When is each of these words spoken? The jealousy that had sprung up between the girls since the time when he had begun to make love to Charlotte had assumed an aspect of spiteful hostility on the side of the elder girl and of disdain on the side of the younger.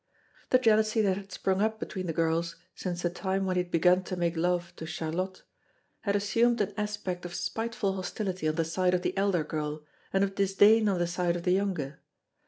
The 0.49 0.57
jealousy 0.57 0.99
that 1.03 1.15
had 1.17 1.31
sprung 1.31 1.61
up 1.61 1.79
between 1.79 2.07
the 2.07 2.11
girls 2.11 2.55
since 2.73 3.03
the 3.03 3.09
time 3.11 3.45
when 3.45 3.55
he 3.55 3.61
had 3.61 3.69
begun 3.69 4.01
to 4.05 4.15
make 4.15 4.35
love 4.35 4.75
to 4.77 4.87
Charlotte 4.87 5.43
had 5.99 6.15
assumed 6.15 6.59
an 6.59 6.73
aspect 6.75 7.23
of 7.23 7.35
spiteful 7.35 7.93
hostility 7.93 8.47
on 8.47 8.55
the 8.55 8.65
side 8.65 8.95
of 8.95 9.03
the 9.03 9.15
elder 9.15 9.43
girl 9.43 9.83
and 10.11 10.23
of 10.23 10.33
disdain 10.33 10.89
on 10.89 10.97
the 10.97 11.05
side 11.05 11.35
of 11.35 11.43
the 11.43 11.51
younger. 11.53 11.99